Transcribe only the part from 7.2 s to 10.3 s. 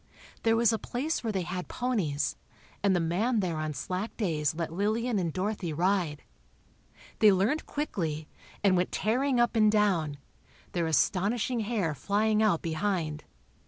learned quickly, and went tearing up and down,